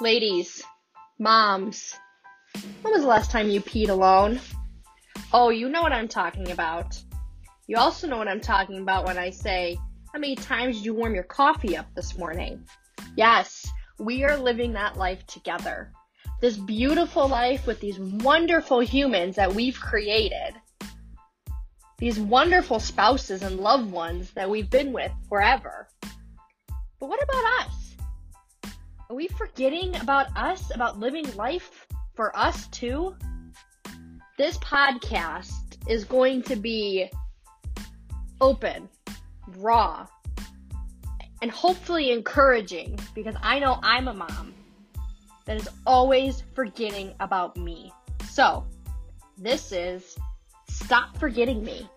Ladies, 0.00 0.62
moms, 1.18 1.96
when 2.82 2.92
was 2.92 3.02
the 3.02 3.08
last 3.08 3.32
time 3.32 3.50
you 3.50 3.60
peed 3.60 3.88
alone? 3.88 4.38
Oh, 5.32 5.50
you 5.50 5.68
know 5.68 5.82
what 5.82 5.92
I'm 5.92 6.06
talking 6.06 6.52
about. 6.52 6.96
You 7.66 7.78
also 7.78 8.06
know 8.06 8.16
what 8.16 8.28
I'm 8.28 8.40
talking 8.40 8.78
about 8.78 9.06
when 9.06 9.18
I 9.18 9.30
say, 9.30 9.76
how 10.12 10.20
many 10.20 10.36
times 10.36 10.76
did 10.76 10.84
you 10.84 10.94
warm 10.94 11.16
your 11.16 11.24
coffee 11.24 11.76
up 11.76 11.92
this 11.96 12.16
morning? 12.16 12.64
Yes, 13.16 13.66
we 13.98 14.22
are 14.22 14.36
living 14.36 14.74
that 14.74 14.96
life 14.96 15.26
together. 15.26 15.90
This 16.40 16.56
beautiful 16.56 17.26
life 17.26 17.66
with 17.66 17.80
these 17.80 17.98
wonderful 17.98 18.78
humans 18.78 19.34
that 19.34 19.52
we've 19.52 19.80
created. 19.80 20.54
These 21.98 22.20
wonderful 22.20 22.78
spouses 22.78 23.42
and 23.42 23.58
loved 23.58 23.90
ones 23.90 24.30
that 24.36 24.48
we've 24.48 24.70
been 24.70 24.92
with 24.92 25.10
forever. 25.28 25.88
But 27.00 27.08
what 27.08 27.20
about 27.20 27.66
us? 27.66 27.87
Are 29.10 29.16
we 29.16 29.26
forgetting 29.26 29.96
about 29.96 30.26
us, 30.36 30.70
about 30.74 30.98
living 30.98 31.24
life 31.34 31.86
for 32.14 32.36
us 32.36 32.66
too? 32.66 33.16
This 34.36 34.58
podcast 34.58 35.78
is 35.88 36.04
going 36.04 36.42
to 36.42 36.56
be 36.56 37.10
open, 38.42 38.86
raw, 39.56 40.06
and 41.40 41.50
hopefully 41.50 42.12
encouraging 42.12 42.98
because 43.14 43.34
I 43.42 43.58
know 43.58 43.78
I'm 43.82 44.08
a 44.08 44.14
mom 44.14 44.52
that 45.46 45.56
is 45.56 45.70
always 45.86 46.42
forgetting 46.54 47.14
about 47.18 47.56
me. 47.56 47.90
So, 48.28 48.66
this 49.38 49.72
is 49.72 50.18
Stop 50.68 51.16
Forgetting 51.16 51.64
Me. 51.64 51.88